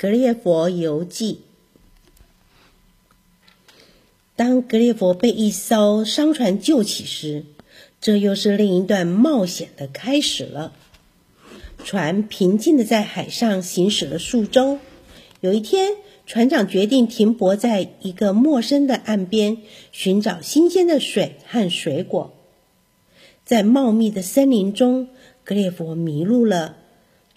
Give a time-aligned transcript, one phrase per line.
[0.00, 1.40] 格列佛游记。
[4.36, 7.44] 当格列佛被一艘商船救起时，
[8.00, 10.72] 这又是另一段冒险的开始了。
[11.82, 14.78] 船平静的在海上行驶了数周。
[15.40, 19.58] 有一天，船长决定停泊在一个陌生的岸边，
[19.90, 22.32] 寻找新鲜的水和水果。
[23.44, 25.08] 在茂密的森林中，
[25.42, 26.76] 格列佛迷路了。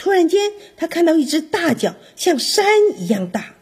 [0.01, 2.65] 突然间，他看到一只大脚，像山
[2.97, 3.53] 一样大。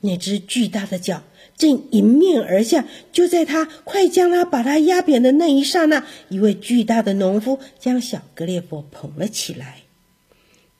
[0.00, 1.22] 那只巨大的脚
[1.58, 9.82] 正迎面而下，就在他快将他把他压扁的那一刹那，一位巨大的农夫将小格列佛捧了起来。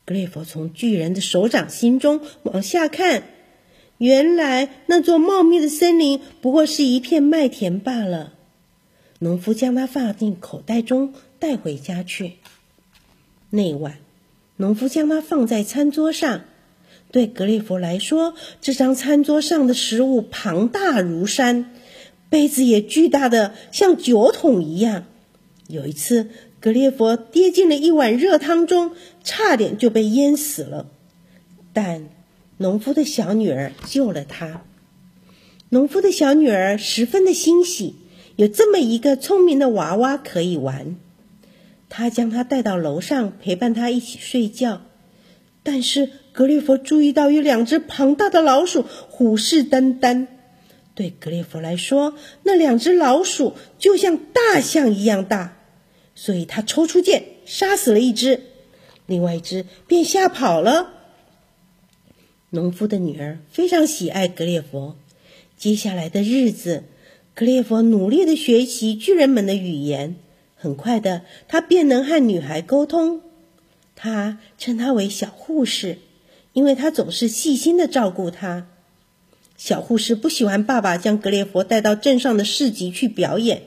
[0.07, 3.25] 格列佛从巨人的手掌心中往下看，
[3.99, 8.33] 原来那座茂密的森林不过是一片麦田罢了。
[9.19, 12.37] 农夫将它放进口袋中，带回家去。
[13.51, 14.04] 那晚。
[14.57, 16.43] 农夫将它放在餐桌上。
[17.11, 21.71] 对格列佛来说，这张餐桌上的食物庞大如山，
[22.29, 25.05] 杯子也巨大的像酒桶一样。
[25.69, 26.29] 有一次，
[26.61, 30.89] 格列佛跌进了一碗热汤中，差点就被淹死了。
[31.73, 32.09] 但
[32.57, 34.63] 农夫的小女儿救了他。
[35.69, 37.95] 农夫的小女儿十分的欣喜，
[38.37, 40.97] 有这么一个聪明的娃娃可以玩。
[41.97, 44.83] 他将他带到楼上，陪伴他一起睡觉。
[45.63, 50.27] 但是格列佛注意到有两只庞大的老鼠虎视眈眈。
[50.97, 55.57] 对格列佛来说，那两只老鼠就像大象一样大，
[56.17, 58.41] 所以他抽出剑杀死了一只，
[59.07, 60.91] 另外一只便吓跑了。
[62.51, 64.97] 农夫的女儿非常喜爱格列佛。
[65.57, 66.83] 接下来的日子，
[67.37, 70.17] 格列佛努力的学习巨人们的语言。
[70.65, 73.21] 很快的，他便能和女孩沟通。
[73.95, 75.99] 他称她为小护士，
[76.55, 78.67] 因为她总是细心的照顾他。
[79.59, 83.65] 小护士不喜欢爸爸将格列佛带到镇上的市集去表演，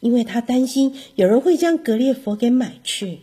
[0.00, 3.20] 因为他担心有人会将格列佛给买去。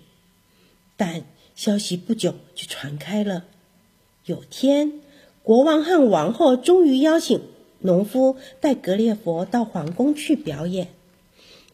[0.97, 1.22] 但
[1.55, 3.45] 消息不久就传开了。
[4.25, 4.94] 有天，
[5.44, 7.39] 国王和王后终于邀请
[7.81, 10.88] 农夫带格列佛到皇宫去表演。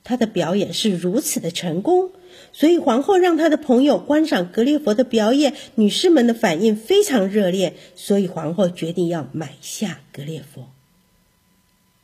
[0.08, 2.12] 他的表演是如此的成功，
[2.54, 5.54] 所以皇后让他的朋友观赏格列佛的表演。
[5.76, 10.70] 女士们的反应非常热烈，所以皇后决定要买下格列佛。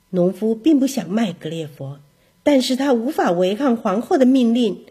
[0.10, 2.00] 农夫并不想卖格列佛，
[2.44, 4.82] 但是他无法违抗皇后的命令，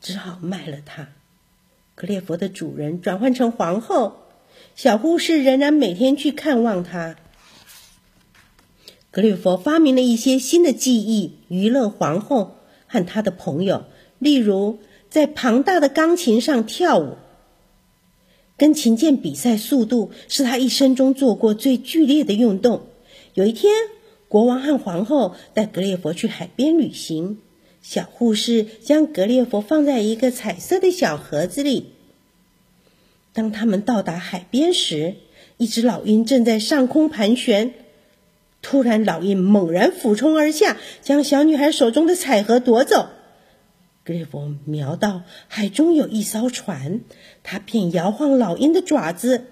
[0.00, 1.10] 只好卖了他。
[1.94, 4.16] 格列佛的主人转换成皇后，
[4.74, 7.14] 小护士仍然每天去看望他。
[9.12, 12.55] 格列佛发明了一些新的技艺，娱乐皇后
[12.86, 13.84] 和他的朋友，
[14.18, 17.16] 例如在庞大的钢琴上跳舞。
[18.56, 22.86] 跟琴键比赛速度是他一生中做过最剧烈的运动。
[23.34, 23.72] 有一天，
[24.28, 27.38] 国王和皇后带格列佛去海边旅行，
[27.82, 31.92] 小护士将格列佛放在一个彩色的小盒子里。
[33.34, 35.16] 当他们到达海边时，
[35.58, 37.74] 一只老鹰正在上空盘旋。
[38.68, 43.10] 突然，老鹰猛然俯冲而下，将小女孩手中的彩盒夺走。
[44.02, 47.02] 格列佛瞄到海中有一艘船，
[47.44, 49.44] 他便摇晃老鹰的爪子，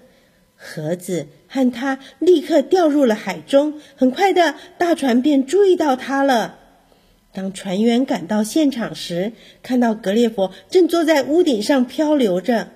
[0.57, 3.79] 盒子和他立刻掉入了海中。
[3.95, 6.59] 很快的，大船便注意到他了。
[7.31, 9.31] 当船员赶到现场时，
[9.63, 12.67] 看到格列佛正坐在屋顶上漂流着。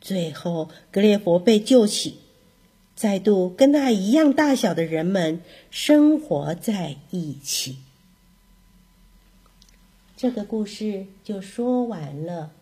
[0.00, 2.23] 最后，格列佛被救起。
[2.94, 5.40] 再度跟他一样大小的人们
[5.70, 7.78] 生活在一起。
[10.16, 12.52] 这个故事就说完了。